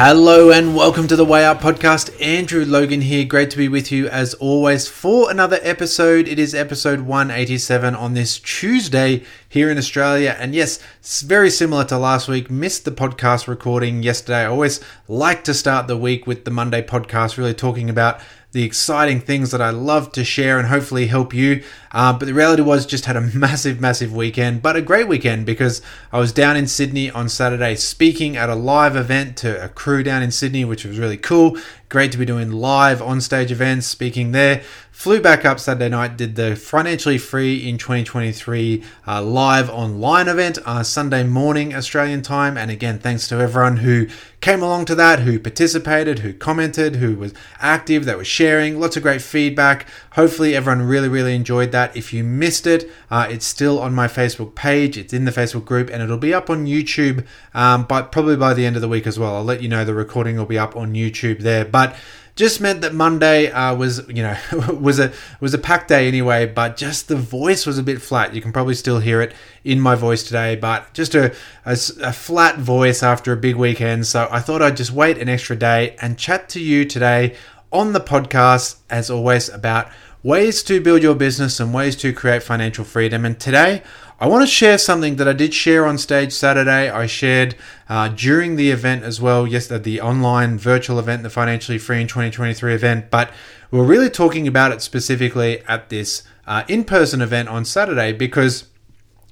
[0.00, 2.14] Hello and welcome to the Way Out podcast.
[2.22, 3.24] Andrew Logan here.
[3.24, 6.28] Great to be with you as always for another episode.
[6.28, 10.36] It is episode 187 on this Tuesday here in Australia.
[10.38, 12.48] And yes, it's very similar to last week.
[12.48, 14.42] Missed the podcast recording yesterday.
[14.42, 18.20] I always like to start the week with the Monday podcast, really talking about
[18.52, 21.62] the exciting things that I love to share and hopefully help you.
[21.92, 25.44] Uh, but the reality was just had a massive, massive weekend, but a great weekend
[25.44, 29.68] because I was down in Sydney on Saturday speaking at a live event to a
[29.68, 31.58] crew down in Sydney, which was really cool.
[31.90, 34.62] Great to be doing live on stage events, speaking there.
[34.98, 40.58] Flew back up Saturday night, did the Financially Free in 2023 uh, live online event
[40.66, 42.58] uh, Sunday morning Australian time.
[42.58, 44.08] And again, thanks to everyone who
[44.40, 48.80] came along to that, who participated, who commented, who was active, that was sharing.
[48.80, 49.86] Lots of great feedback.
[50.14, 51.96] Hopefully, everyone really, really enjoyed that.
[51.96, 54.98] If you missed it, uh, it's still on my Facebook page.
[54.98, 58.52] It's in the Facebook group, and it'll be up on YouTube, um, but probably by
[58.52, 59.36] the end of the week as well.
[59.36, 61.64] I'll let you know the recording will be up on YouTube there.
[61.64, 61.94] But
[62.38, 64.36] just meant that Monday uh, was you know
[64.80, 68.32] was a was a packed day anyway, but just the voice was a bit flat.
[68.32, 71.34] You can probably still hear it in my voice today, but just a,
[71.66, 74.06] a, a flat voice after a big weekend.
[74.06, 77.34] So I thought I'd just wait an extra day and chat to you today
[77.72, 79.88] on the podcast, as always, about
[80.22, 83.24] ways to build your business and ways to create financial freedom.
[83.24, 83.82] And today
[84.20, 86.90] I want to share something that I did share on stage Saturday.
[86.90, 87.54] I shared
[87.88, 92.00] uh, during the event as well, yes, at the online virtual event, the Financially Free
[92.00, 93.30] in 2023 event, but
[93.70, 98.64] we're really talking about it specifically at this uh, in person event on Saturday because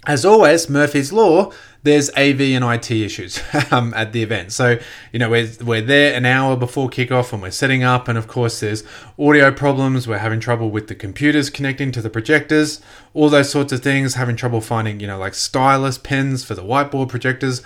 [0.07, 3.41] as always, Murphy's Law, there's AV and IT issues
[3.71, 4.53] um, at the event.
[4.53, 4.79] So,
[5.12, 8.09] you know, we're, we're there an hour before kickoff and we're setting up.
[8.09, 8.84] And of course, there's
[9.19, 10.06] audio problems.
[10.06, 12.81] We're having trouble with the computers connecting to the projectors,
[13.15, 16.62] all those sorts of things, having trouble finding, you know, like stylus pens for the
[16.62, 17.62] whiteboard projectors.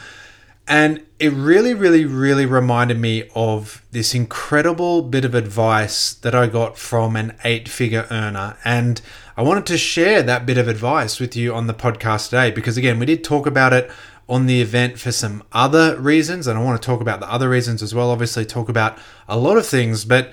[0.66, 6.46] And it really, really, really reminded me of this incredible bit of advice that I
[6.46, 8.56] got from an eight figure earner.
[8.64, 9.00] And
[9.36, 12.76] I wanted to share that bit of advice with you on the podcast today because,
[12.76, 13.90] again, we did talk about it
[14.28, 16.46] on the event for some other reasons.
[16.46, 18.10] And I want to talk about the other reasons as well.
[18.10, 18.96] Obviously, talk about
[19.28, 20.04] a lot of things.
[20.04, 20.32] But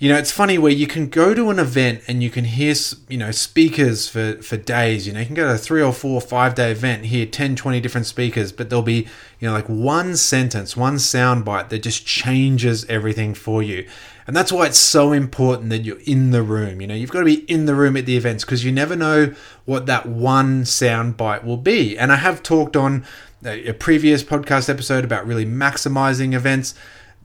[0.00, 2.74] you know, it's funny where you can go to an event and you can hear,
[3.10, 5.06] you know, speakers for, for days.
[5.06, 7.54] You know, you can go to a three or four, five day event, hear 10,
[7.54, 9.06] 20 different speakers, but there'll be,
[9.40, 13.86] you know, like one sentence, one sound bite that just changes everything for you.
[14.26, 16.80] And that's why it's so important that you're in the room.
[16.80, 18.96] You know, you've got to be in the room at the events because you never
[18.96, 19.34] know
[19.66, 21.98] what that one sound bite will be.
[21.98, 23.04] And I have talked on
[23.44, 26.74] uh, a previous podcast episode about really maximizing events.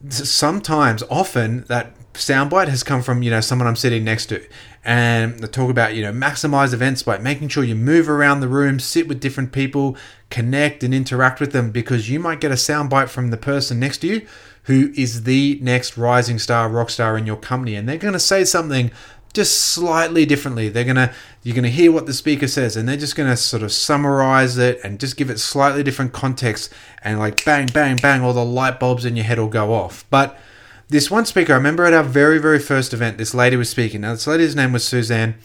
[0.09, 4.45] Sometimes, often, that soundbite has come from you know someone I'm sitting next to,
[4.83, 8.47] and they talk about you know maximize events by making sure you move around the
[8.47, 9.97] room, sit with different people,
[10.29, 13.99] connect and interact with them because you might get a soundbite from the person next
[13.99, 14.27] to you
[14.63, 18.19] who is the next rising star, rock star in your company, and they're going to
[18.19, 18.89] say something
[19.35, 20.69] just slightly differently.
[20.69, 23.71] They're gonna you're gonna hear what the speaker says, and they're just gonna sort of
[23.71, 26.73] summarize it and just give it slightly different context,
[27.03, 30.05] and like bang, bang, bang, all the light bulbs in your head will go off,
[30.09, 30.39] but
[30.87, 34.01] this one speaker, I remember at our very, very first event, this lady was speaking.
[34.01, 35.35] Now, this lady's name was Suzanne,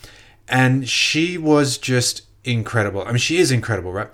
[0.49, 3.03] and she was just incredible.
[3.03, 4.09] I mean, she is incredible, right?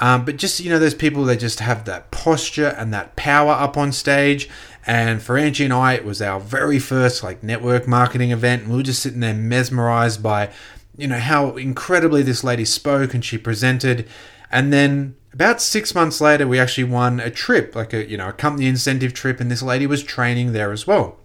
[0.00, 3.52] Um, but just, you know, those people that just have that posture and that power
[3.52, 4.48] up on stage.
[4.84, 8.62] And for Angie and I, it was our very first like network marketing event.
[8.62, 10.50] And we were just sitting there mesmerized by,
[10.96, 14.08] you know, how incredibly this lady spoke and she presented.
[14.50, 18.28] And then about six months later, we actually won a trip, like a you know
[18.28, 21.16] a company incentive trip, and this lady was training there as well,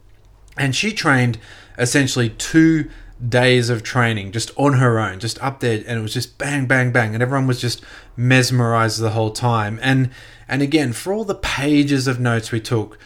[0.57, 1.37] and she trained
[1.77, 2.89] essentially two
[3.27, 6.65] days of training just on her own, just up there, and it was just bang,
[6.65, 7.83] bang, bang, and everyone was just
[8.15, 9.79] mesmerized the whole time.
[9.81, 10.09] And
[10.47, 12.97] and again, for all the pages of notes we took,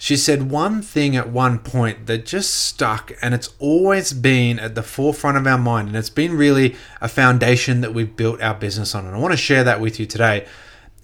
[0.00, 4.76] she said one thing at one point that just stuck, and it's always been at
[4.76, 8.54] the forefront of our mind, and it's been really a foundation that we've built our
[8.54, 9.06] business on.
[9.06, 10.46] And I want to share that with you today.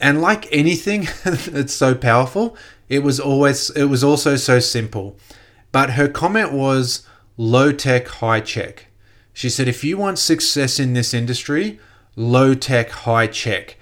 [0.01, 2.57] And like anything that's so powerful,
[2.89, 5.17] it was always it was also so simple.
[5.73, 7.05] But her comment was
[7.37, 8.87] low tech, high check.
[9.33, 11.81] She said, if you want success in this industry,
[12.15, 13.77] low tech, high check.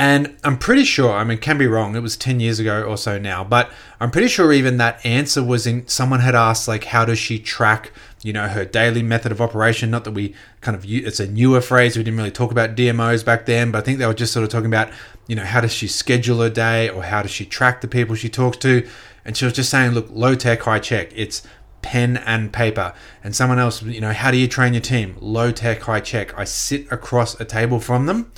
[0.00, 1.94] And I'm pretty sure, I mean, can be wrong.
[1.94, 3.70] It was 10 years ago or so now, but
[4.00, 7.38] I'm pretty sure even that answer was in someone had asked, like, how does she
[7.38, 7.92] track,
[8.22, 9.90] you know, her daily method of operation?
[9.90, 11.98] Not that we kind of, it's a newer phrase.
[11.98, 14.42] We didn't really talk about DMOs back then, but I think they were just sort
[14.42, 14.90] of talking about,
[15.26, 18.14] you know, how does she schedule her day or how does she track the people
[18.14, 18.88] she talks to?
[19.26, 21.10] And she was just saying, look, low tech, high check.
[21.14, 21.42] It's
[21.82, 22.94] pen and paper.
[23.22, 25.18] And someone else, you know, how do you train your team?
[25.20, 26.38] Low tech, high check.
[26.38, 28.32] I sit across a table from them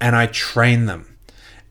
[0.00, 1.16] and I train them.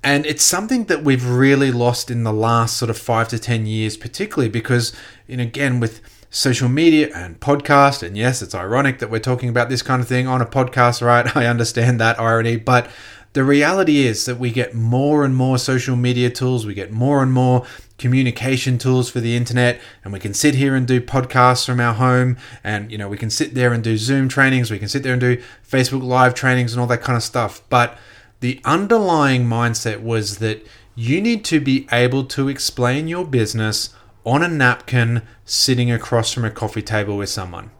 [0.03, 3.65] And it's something that we've really lost in the last sort of five to 10
[3.65, 4.91] years, particularly because,
[5.27, 9.47] you know, again, with social media and podcast, and yes, it's ironic that we're talking
[9.47, 11.35] about this kind of thing on a podcast, right?
[11.37, 12.89] I understand that irony, but
[13.31, 17.23] the reality is that we get more and more social media tools, we get more
[17.23, 17.65] and more
[17.97, 21.93] communication tools for the internet and we can sit here and do podcasts from our
[21.93, 25.03] home and you know we can sit there and do zoom trainings we can sit
[25.03, 27.97] there and do facebook live trainings and all that kind of stuff but
[28.43, 33.95] the underlying mindset was that you need to be able to explain your business
[34.25, 37.71] on a napkin sitting across from a coffee table with someone.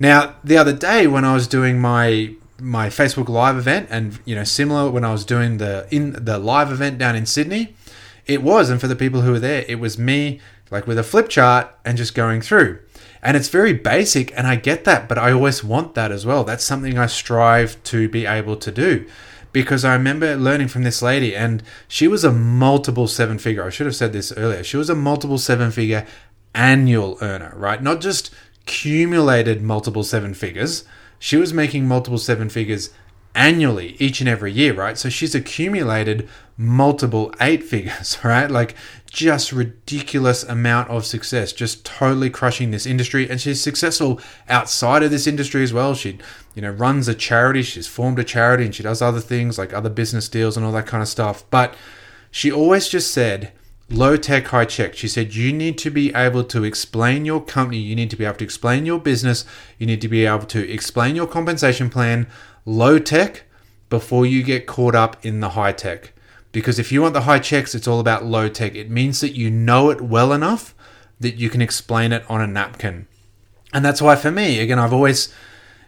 [0.00, 4.34] Now, the other day when I was doing my my Facebook live event and you
[4.34, 7.76] know similar when I was doing the in the live event down in Sydney,
[8.26, 10.40] it was and for the people who were there, it was me
[10.72, 12.80] like with a flip chart and just going through.
[13.22, 16.42] And it's very basic and I get that, but I always want that as well.
[16.42, 19.06] That's something I strive to be able to do
[19.52, 23.64] because I remember learning from this lady, and she was a multiple seven figure.
[23.64, 24.62] I should have said this earlier.
[24.62, 26.06] She was a multiple seven figure
[26.54, 27.82] annual earner, right?
[27.82, 28.30] Not just
[28.62, 30.84] accumulated multiple seven figures.
[31.18, 32.90] She was making multiple seven figures
[33.34, 34.98] annually each and every year, right?
[34.98, 38.50] So she's accumulated multiple eight figures, right?
[38.50, 38.74] Like
[39.10, 43.28] just ridiculous amount of success, just totally crushing this industry.
[43.28, 45.94] And she's successful outside of this industry as well.
[45.94, 46.18] She,
[46.54, 49.72] you know, runs a charity, she's formed a charity and she does other things like
[49.72, 51.44] other business deals and all that kind of stuff.
[51.50, 51.74] But
[52.30, 53.52] she always just said,
[53.90, 54.94] low tech, high check.
[54.94, 58.24] She said, you need to be able to explain your company, you need to be
[58.24, 59.44] able to explain your business,
[59.78, 62.28] you need to be able to explain your compensation plan
[62.64, 63.42] low tech
[63.88, 66.12] before you get caught up in the high tech.
[66.52, 68.74] Because if you want the high checks, it's all about low tech.
[68.74, 70.74] It means that you know it well enough
[71.20, 73.06] that you can explain it on a napkin.
[73.72, 75.32] And that's why for me, again, I've always,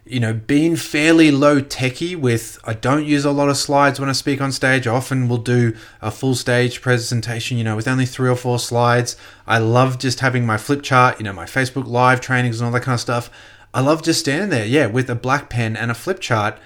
[0.05, 4.09] you know, been fairly low techy with I don't use a lot of slides when
[4.09, 4.87] I speak on stage.
[4.87, 8.61] I often will do a full stage presentation, you know, with only three or four
[8.61, 9.17] slides.
[9.47, 12.73] I love just having my flip chart, you know, my Facebook live trainings and all
[12.73, 13.31] that kind of stuff.
[13.75, 16.59] I love just standing there, yeah, with a black pen and a flip chart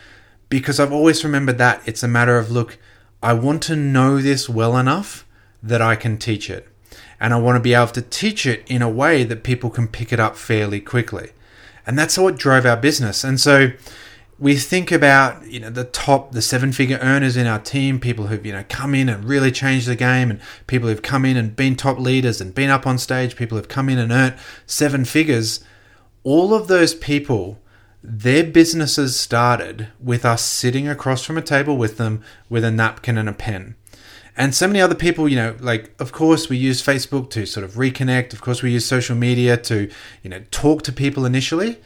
[0.48, 2.78] because I've always remembered that it's a matter of look,
[3.26, 5.26] I want to know this well enough
[5.60, 6.68] that I can teach it.
[7.18, 9.88] And I want to be able to teach it in a way that people can
[9.88, 11.30] pick it up fairly quickly.
[11.84, 13.24] And that's what drove our business.
[13.24, 13.72] And so
[14.38, 18.28] we think about, you know, the top, the seven figure earners in our team, people
[18.28, 21.36] who've, you know, come in and really changed the game, and people who've come in
[21.36, 24.36] and been top leaders and been up on stage, people who've come in and earned
[24.66, 25.64] seven figures.
[26.22, 27.58] All of those people
[28.06, 33.18] their businesses started with us sitting across from a table with them with a napkin
[33.18, 33.74] and a pen.
[34.36, 37.64] And so many other people, you know, like, of course, we use Facebook to sort
[37.64, 38.32] of reconnect.
[38.32, 39.90] Of course, we use social media to,
[40.22, 41.78] you know, talk to people initially.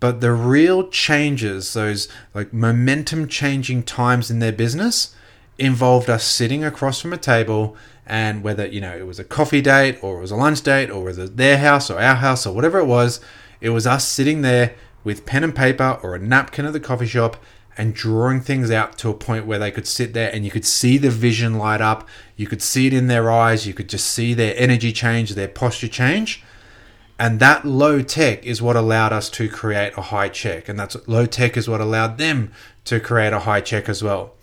[0.00, 5.14] But the real changes, those like momentum changing times in their business,
[5.58, 9.60] involved us sitting across from a table and whether, you know, it was a coffee
[9.60, 12.44] date or it was a lunch date or it was their house or our house
[12.44, 13.20] or whatever it was,
[13.60, 17.06] it was us sitting there with pen and paper or a napkin at the coffee
[17.06, 17.36] shop
[17.76, 20.64] and drawing things out to a point where they could sit there and you could
[20.64, 22.06] see the vision light up.
[22.36, 23.66] You could see it in their eyes.
[23.66, 26.44] You could just see their energy change, their posture change.
[27.18, 30.68] And that low tech is what allowed us to create a high check.
[30.68, 32.52] And that's low tech is what allowed them
[32.84, 34.34] to create a high check as well.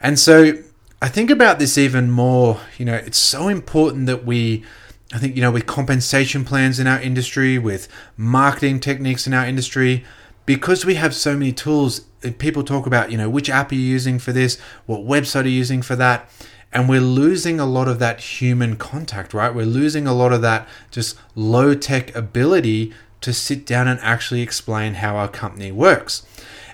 [0.00, 0.52] And so
[1.00, 2.60] I think about this even more.
[2.76, 4.64] You know, it's so important that we
[5.12, 9.46] I think, you know, with compensation plans in our industry, with marketing techniques in our
[9.46, 10.04] industry,
[10.44, 13.74] because we have so many tools, eh, people talk about, you know, which app are
[13.74, 14.58] you using for this?
[14.86, 16.30] What website are you using for that?
[16.72, 19.54] And we're losing a lot of that human contact, right?
[19.54, 24.42] We're losing a lot of that just low tech ability to sit down and actually
[24.42, 26.26] explain how our company works.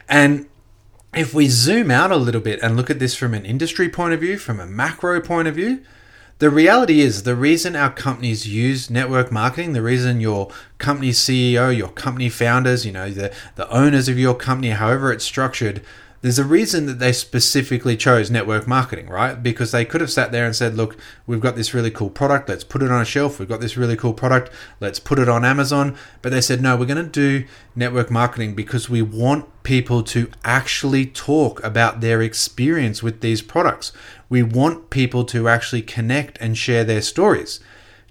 [0.08, 0.46] And
[1.14, 4.14] if we zoom out a little bit and look at this from an industry point
[4.14, 5.80] of view, from a macro point of view,
[6.44, 11.74] the reality is the reason our companies use network marketing, the reason your company CEO,
[11.74, 15.80] your company founders, you know, the, the owners of your company, however it's structured,
[16.20, 19.42] there's a reason that they specifically chose network marketing, right?
[19.42, 22.50] Because they could have sat there and said, look, we've got this really cool product,
[22.50, 23.38] let's put it on a shelf.
[23.38, 25.96] We've got this really cool product, let's put it on Amazon.
[26.20, 30.30] But they said, no, we're going to do network marketing because we want people to
[30.44, 33.92] actually talk about their experience with these products.
[34.34, 37.60] We want people to actually connect and share their stories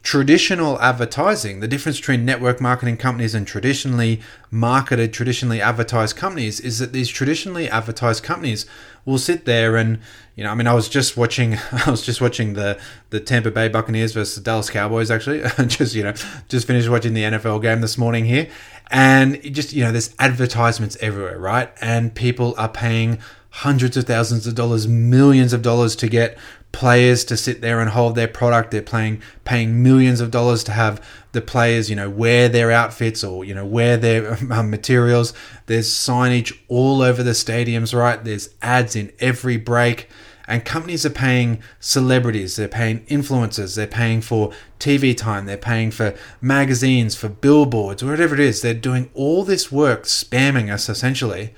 [0.04, 6.80] traditional advertising, the difference between network marketing companies and traditionally marketed, traditionally advertised companies is
[6.80, 8.66] that these traditionally advertised companies
[9.06, 10.00] will sit there and,
[10.36, 12.80] you know, I mean, I was just watching, I was just watching the
[13.12, 15.10] the Tampa Bay Buccaneers versus the Dallas Cowboys.
[15.10, 16.14] Actually, just you know,
[16.50, 18.50] just finished watching the NFL game this morning here,
[18.92, 21.70] and just you know, there's advertisements everywhere, right?
[21.80, 23.20] And people are paying
[23.58, 26.36] hundreds of thousands of dollars, millions of dollars to get
[26.72, 28.72] players to sit there and hold their product.
[28.72, 33.24] They're playing paying millions of dollars to have the players, you know, wear their outfits
[33.24, 35.34] or you know wear their um, materials.
[35.68, 38.24] There's signage all over the stadiums, right?
[38.24, 40.10] There's ads in every break.
[40.46, 45.90] And companies are paying celebrities, they're paying influencers, they're paying for TV time, they're paying
[45.90, 48.62] for magazines, for billboards, whatever it is.
[48.62, 51.54] They're doing all this work spamming us essentially.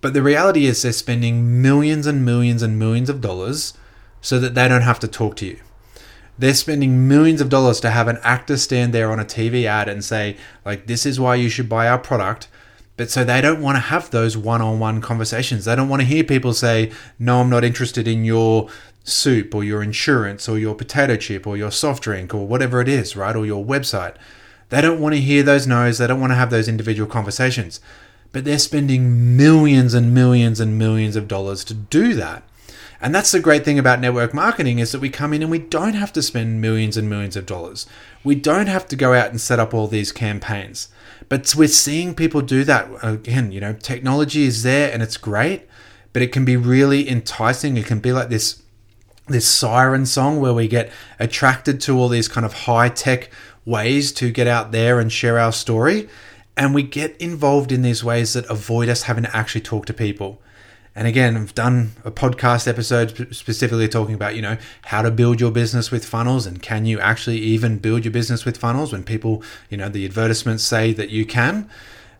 [0.00, 3.74] But the reality is they're spending millions and millions and millions of dollars
[4.20, 5.58] so that they don't have to talk to you.
[6.38, 9.88] They're spending millions of dollars to have an actor stand there on a TV ad
[9.88, 12.48] and say, like, this is why you should buy our product.
[12.96, 15.66] But so they don't want to have those one on one conversations.
[15.66, 18.68] They don't want to hear people say, no, I'm not interested in your
[19.04, 22.88] soup or your insurance or your potato chip or your soft drink or whatever it
[22.88, 23.36] is, right?
[23.36, 24.16] Or your website.
[24.70, 25.98] They don't want to hear those no's.
[25.98, 27.80] They don't want to have those individual conversations.
[28.32, 32.42] But they're spending millions and millions and millions of dollars to do that.
[33.00, 35.58] And that's the great thing about network marketing is that we come in and we
[35.58, 37.86] don't have to spend millions and millions of dollars.
[38.22, 40.88] We don't have to go out and set up all these campaigns.
[41.30, 45.66] But we're seeing people do that again, you know, technology is there and it's great,
[46.12, 47.76] but it can be really enticing.
[47.76, 48.62] It can be like this
[49.28, 53.30] this siren song where we get attracted to all these kind of high-tech
[53.64, 56.08] ways to get out there and share our story
[56.56, 59.94] and we get involved in these ways that avoid us having to actually talk to
[59.94, 60.40] people.
[60.94, 65.40] And again, I've done a podcast episode specifically talking about, you know, how to build
[65.40, 69.04] your business with funnels and can you actually even build your business with funnels when
[69.04, 71.70] people, you know, the advertisements say that you can.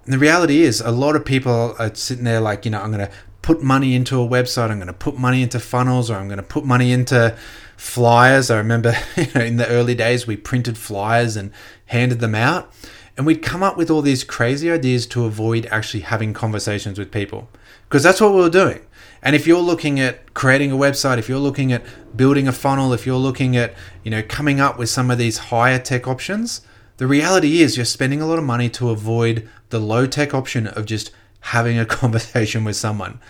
[0.05, 2.93] And the reality is, a lot of people are sitting there like, you know, I'm
[2.93, 6.17] going to put money into a website, I'm going to put money into funnels, or
[6.17, 7.37] I'm going to put money into
[7.77, 8.51] flyers.
[8.51, 11.53] I remember you know, in the early days, we printed flyers and
[11.87, 12.73] handed them out.
[13.17, 17.11] And we'd come up with all these crazy ideas to avoid actually having conversations with
[17.11, 17.49] people
[17.89, 18.81] because that's what we were doing.
[19.23, 21.85] And if you're looking at creating a website, if you're looking at
[22.17, 25.39] building a funnel, if you're looking at, you know, coming up with some of these
[25.39, 26.63] higher tech options,
[26.97, 30.67] the reality is you're spending a lot of money to avoid the low tech option
[30.67, 33.21] of just having a conversation with someone.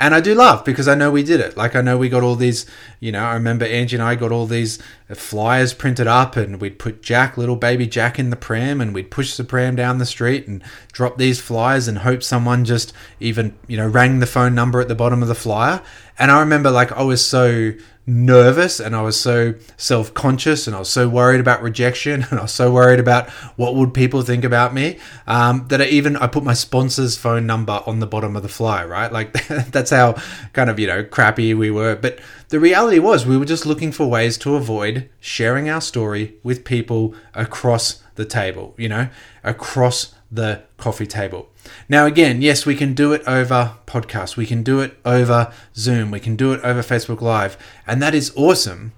[0.00, 1.58] And I do laugh because I know we did it.
[1.58, 2.64] Like I know we got all these,
[3.00, 4.78] you know, I remember Angie and I got all these
[5.12, 9.10] flyers printed up and we'd put Jack, little baby Jack in the pram and we'd
[9.10, 13.54] push the pram down the street and drop these flyers and hope someone just even,
[13.66, 15.82] you know, rang the phone number at the bottom of the flyer.
[16.18, 17.72] And I remember like I was so
[18.10, 22.38] nervous and I was so self conscious and I was so worried about rejection and
[22.38, 26.16] I was so worried about what would people think about me um, that I even
[26.16, 29.12] I put my sponsor's phone number on the bottom of the fly right?
[29.12, 29.32] Like
[29.70, 30.16] that's how
[30.52, 31.96] kind of you know crappy we were.
[31.96, 36.34] But the reality was we were just looking for ways to avoid sharing our story
[36.42, 39.08] with people across the table you know
[39.42, 41.49] across the coffee table
[41.88, 46.10] now, again, yes, we can do it over podcast, we can do it over Zoom,
[46.10, 48.92] we can do it over Facebook Live, and that is awesome.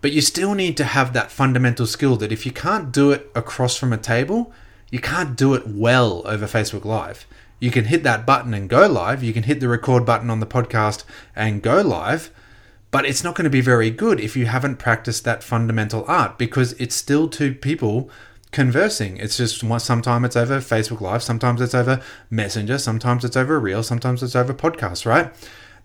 [0.00, 3.30] But you still need to have that fundamental skill that if you can't do it
[3.34, 4.52] across from a table,
[4.90, 7.26] you can't do it well over Facebook Live.
[7.58, 10.40] You can hit that button and go live, you can hit the record button on
[10.40, 11.04] the podcast
[11.36, 12.30] and go live,
[12.90, 16.38] but it's not going to be very good if you haven't practiced that fundamental art
[16.38, 18.10] because it's still two people
[18.52, 19.16] conversing.
[19.18, 23.82] It's just sometimes it's over Facebook Live, sometimes it's over Messenger, sometimes it's over Reel,
[23.82, 25.32] sometimes it's over podcast, right?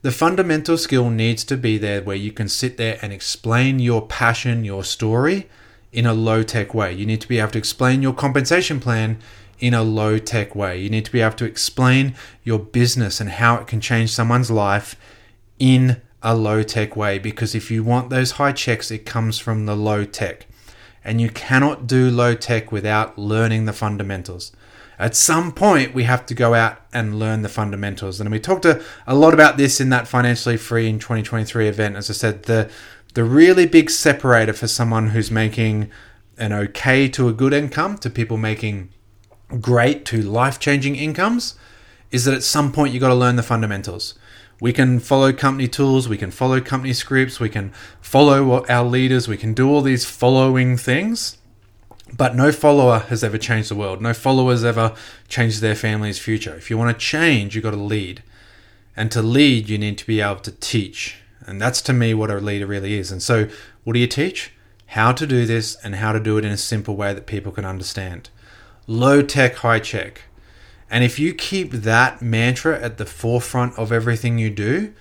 [0.02, 4.06] The fundamental skill needs to be there where you can sit there and explain your
[4.06, 5.50] passion, your story
[5.92, 6.94] in a low tech way.
[6.94, 9.18] You need to be able to explain your compensation plan
[9.60, 10.80] in a low tech way.
[10.80, 14.52] You need to be able to explain your business and how it can change someone's
[14.52, 14.96] life
[15.58, 19.66] in a low tech way because if you want those high checks, it comes from
[19.66, 20.48] the low tech
[21.06, 24.52] and you cannot do low tech without learning the fundamentals.
[24.98, 28.20] At some point, we have to go out and learn the fundamentals.
[28.20, 31.96] And we talked a, a lot about this in that Financially Free in 2023 event.
[31.96, 32.72] As I said, the,
[33.14, 35.92] the really big separator for someone who's making
[36.38, 38.90] an okay to a good income to people making
[39.62, 41.56] great to life changing incomes
[42.12, 44.16] is that at some point you've got to learn the fundamentals
[44.66, 49.28] we can follow company tools, we can follow company scripts, we can follow our leaders,
[49.28, 51.38] we can do all these following things.
[52.12, 54.02] But no follower has ever changed the world.
[54.02, 54.96] No follower has ever
[55.28, 56.56] changed their family's future.
[56.56, 58.24] If you want to change, you've got to lead.
[58.98, 61.18] And to lead, you need to be able to teach.
[61.42, 63.12] And that's to me what a leader really is.
[63.12, 63.48] And so,
[63.84, 64.52] what do you teach?
[64.88, 67.52] How to do this and how to do it in a simple way that people
[67.52, 68.32] can understand.
[68.88, 70.24] Low tech, high check.
[70.90, 74.94] And if you keep that mantra at the forefront of everything you do,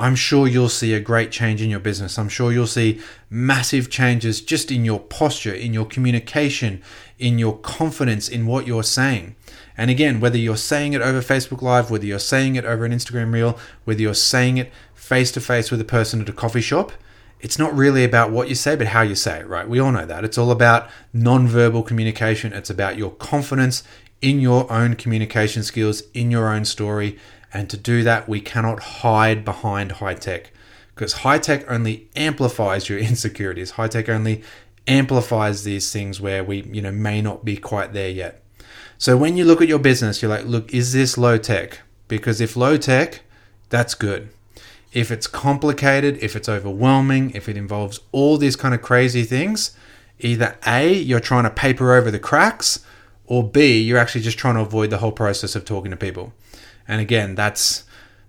[0.00, 2.18] I'm sure you'll see a great change in your business.
[2.18, 6.82] I'm sure you'll see massive changes just in your posture, in your communication,
[7.18, 9.34] in your confidence in what you're saying.
[9.76, 12.92] And again, whether you're saying it over Facebook Live, whether you're saying it over an
[12.92, 16.60] Instagram Reel, whether you're saying it face to face with a person at a coffee
[16.60, 16.92] shop,
[17.40, 19.68] it's not really about what you say, but how you say it, right?
[19.68, 20.24] We all know that.
[20.24, 22.52] It's all about non-verbal communication.
[22.52, 23.82] It's about your confidence
[24.20, 27.18] in your own communication skills, in your own story.
[27.52, 30.52] And to do that, we cannot hide behind high tech
[30.94, 33.72] because high tech only amplifies your insecurities.
[33.72, 34.42] High tech only
[34.86, 38.42] amplifies these things where we, you know, may not be quite there yet.
[38.96, 41.80] So when you look at your business, you're like, look, is this low tech?
[42.08, 43.20] Because if low tech,
[43.68, 44.30] that's good.
[44.92, 49.76] If it's complicated, if it's overwhelming, if it involves all these kind of crazy things,
[50.18, 52.84] either A, you're trying to paper over the cracks,
[53.28, 56.32] or B, you're actually just trying to avoid the whole process of talking to people.
[56.88, 57.84] And again, that's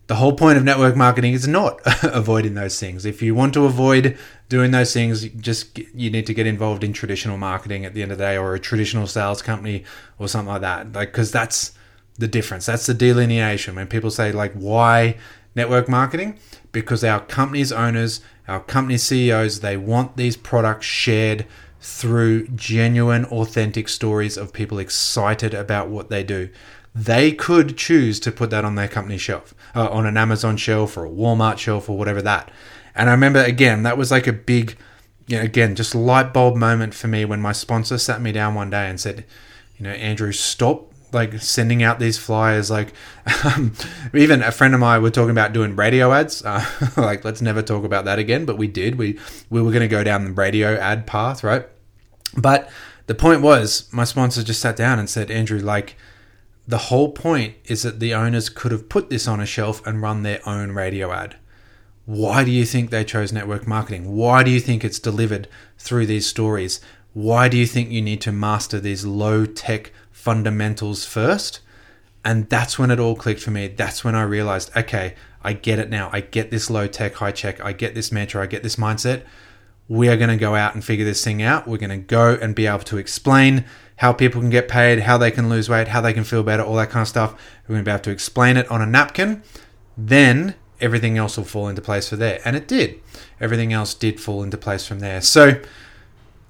[0.08, 3.06] the whole point of network marketing is not avoiding those things.
[3.06, 4.18] If you want to avoid
[4.50, 8.12] doing those things, just you need to get involved in traditional marketing at the end
[8.12, 9.86] of the day, or a traditional sales company,
[10.18, 10.92] or something like that.
[10.92, 11.72] Like, because that's
[12.18, 12.66] the difference.
[12.66, 13.76] That's the delineation.
[13.76, 15.16] When people say like, why
[15.56, 16.38] network marketing?
[16.74, 21.46] Because our company's owners, our company CEOs, they want these products shared
[21.82, 26.50] through genuine, authentic stories of people excited about what they do.
[26.94, 30.98] They could choose to put that on their company shelf, uh, on an Amazon shelf
[30.98, 32.52] or a Walmart shelf or whatever that.
[32.96, 34.76] And I remember again, that was like a big,
[35.28, 38.56] you know, again, just light bulb moment for me when my sponsor sat me down
[38.56, 39.26] one day and said,
[39.78, 42.94] you know, Andrew, stop like sending out these flyers like
[43.44, 43.74] um,
[44.14, 46.44] even a friend of mine were talking about doing radio ads.
[46.44, 46.66] Uh,
[46.98, 48.96] like let's never talk about that again but we did.
[48.96, 51.68] We we were going to go down the radio ad path right?
[52.38, 52.70] But
[53.08, 55.96] the point was my sponsor just sat down and said andrew like
[56.70, 60.04] the whole point is that the owners could have put this on a shelf and
[60.04, 61.36] run their own radio ad.
[62.06, 64.16] Why do you think they chose network marketing?
[64.16, 65.48] Why do you think it's delivered
[65.80, 66.80] through these stories?
[67.14, 71.62] Why do you think you need to master these low tech fundamentals first.
[72.26, 73.68] And that's when it all clicked for me.
[73.68, 76.10] That's when I realized, okay, I get it now.
[76.12, 77.64] I get this low tech, high check.
[77.64, 78.44] I get this mantra.
[78.44, 79.24] I get this mindset.
[79.88, 81.68] We are going to go out and figure this thing out.
[81.68, 83.64] We're going to go and be able to explain
[83.96, 86.64] how people can get paid, how they can lose weight, how they can feel better,
[86.64, 87.32] all that kind of stuff.
[87.68, 89.42] We're going to be able to explain it on a napkin.
[89.98, 92.42] Then everything else will fall into place for there.
[92.44, 93.00] And it did.
[93.40, 95.22] Everything else did fall into place from there.
[95.22, 95.62] So,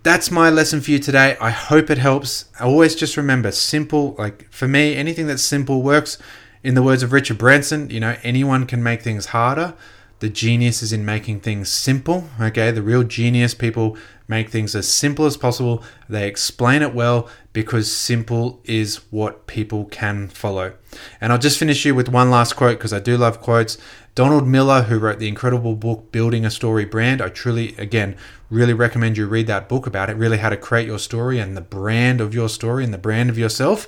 [0.04, 1.38] that's my lesson for you today.
[1.42, 2.46] I hope it helps.
[2.60, 6.18] Always just remember simple, like for me, anything that's simple works.
[6.64, 9.74] In the words of Richard Branson, you know, anyone can make things harder.
[10.20, 12.30] The genius is in making things simple.
[12.42, 15.84] Okay, the real genius people make things as simple as possible.
[16.10, 20.74] They explain it well because simple is what people can follow.
[21.22, 23.78] And I'll just finish you with one last quote because I do love quotes.
[24.16, 28.18] Donald Miller, who wrote the incredible book Building a Story Brand, I truly, again,
[28.50, 31.56] really recommend you read that book about it, really how to create your story and
[31.56, 33.88] the brand of your story and the brand of yourself.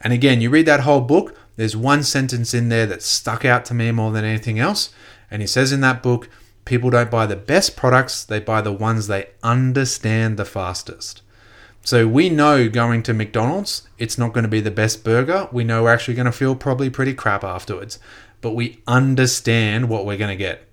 [0.00, 3.64] And again, you read that whole book, there's one sentence in there that stuck out
[3.66, 4.90] to me more than anything else.
[5.30, 6.28] And he says in that book,
[6.64, 11.22] people don't buy the best products, they buy the ones they understand the fastest.
[11.82, 15.48] So we know going to McDonald's, it's not going to be the best burger.
[15.50, 17.98] We know we're actually going to feel probably pretty crap afterwards
[18.40, 20.66] but we understand what we're going to get.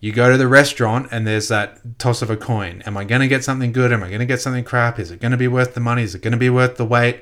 [0.00, 2.82] You go to the restaurant and there's that toss of a coin.
[2.86, 3.92] Am I going to get something good?
[3.92, 4.98] Am I going to get something crap?
[4.98, 6.02] Is it going to be worth the money?
[6.02, 7.20] Is it going to be worth the wait?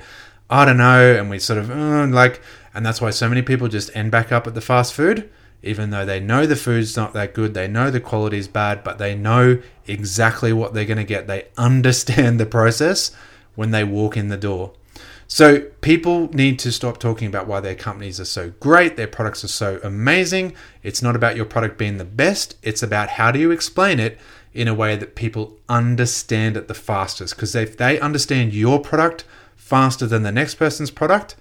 [0.49, 1.15] I don't know.
[1.15, 2.41] And we sort of uh, like,
[2.73, 5.31] and that's why so many people just end back up at the fast food,
[5.63, 7.53] even though they know the food's not that good.
[7.53, 11.27] They know the quality's bad, but they know exactly what they're going to get.
[11.27, 13.15] They understand the process
[13.57, 14.73] when they walk in the door.
[15.33, 19.45] So people need to stop talking about why their companies are so great, their products
[19.45, 20.55] are so amazing.
[20.83, 24.19] It's not about your product being the best, it's about how do you explain it
[24.53, 27.37] in a way that people understand it the fastest.
[27.37, 29.23] Because if they understand your product
[29.55, 31.37] faster than the next person's product,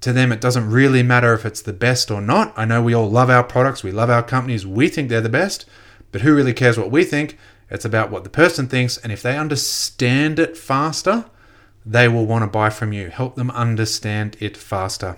[0.00, 2.54] to them it doesn't really matter if it's the best or not.
[2.56, 5.28] I know we all love our products, we love our companies, we think they're the
[5.28, 5.66] best,
[6.12, 7.36] but who really cares what we think?
[7.70, 11.26] It's about what the person thinks, and if they understand it faster,
[11.84, 13.10] they will want to buy from you.
[13.10, 15.16] Help them understand it faster.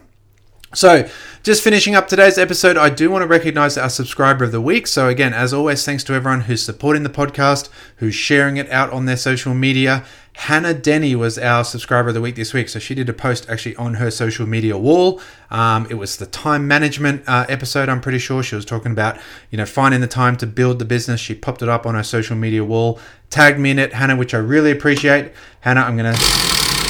[0.75, 1.09] So,
[1.45, 4.89] just finishing up today's episode, I do want to recognize our subscriber of the week.
[4.89, 8.91] So, again, as always, thanks to everyone who's supporting the podcast, who's sharing it out
[8.91, 10.05] on their social media.
[10.35, 12.69] Hannah Denny was our subscriber of the week this week.
[12.69, 15.21] So, she did a post actually on her social media wall.
[15.51, 18.43] Um, it was the time management uh, episode, I'm pretty sure.
[18.43, 19.19] She was talking about,
[19.51, 21.21] you know, finding the time to build the business.
[21.21, 22.99] She popped it up on her social media wall,
[23.31, 25.31] tagged me in it, Hannah, which I really appreciate.
[25.61, 26.86] Hannah, I'm going to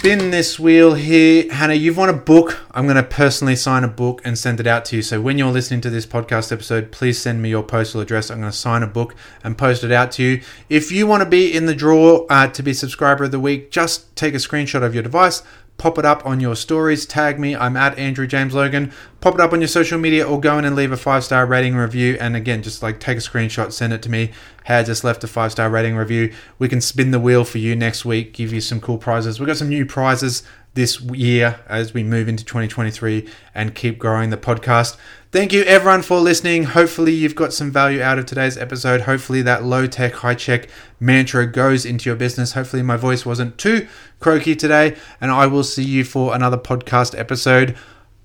[0.00, 1.52] spin this wheel here.
[1.52, 2.58] Hannah, you've won a book.
[2.70, 5.02] I'm going to personally sign a book and send it out to you.
[5.02, 8.30] So when you're listening to this podcast episode, please send me your postal address.
[8.30, 10.40] I'm going to sign a book and post it out to you.
[10.70, 13.70] If you want to be in the draw uh, to be subscriber of the week,
[13.70, 15.42] just take a screenshot of your device,
[15.80, 17.56] pop it up on your stories, tag me.
[17.56, 18.92] I'm at Andrew James Logan.
[19.22, 21.46] Pop it up on your social media or go in and leave a five star
[21.46, 22.18] rating review.
[22.20, 24.30] And again, just like take a screenshot, send it to me.
[24.68, 26.34] I just left a five star rating review.
[26.58, 29.40] We can spin the wheel for you next week, give you some cool prizes.
[29.40, 30.42] We've got some new prizes
[30.74, 34.96] this year as we move into 2023 and keep growing the podcast.
[35.32, 36.64] Thank you everyone for listening.
[36.64, 39.02] Hopefully, you've got some value out of today's episode.
[39.02, 42.52] Hopefully, that low tech, high check mantra goes into your business.
[42.52, 43.86] Hopefully, my voice wasn't too
[44.18, 47.76] croaky today, and I will see you for another podcast episode.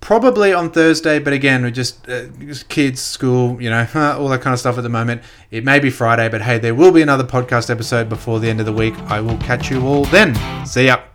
[0.02, 4.42] Probably on Thursday, but again, we're just, uh, just kids, school, you know, all that
[4.42, 5.22] kind of stuff at the moment.
[5.52, 8.60] It may be Friday, but hey, there will be another podcast episode before the end
[8.60, 8.96] of the week.
[9.10, 10.36] I will catch you all then.
[10.66, 11.15] See ya.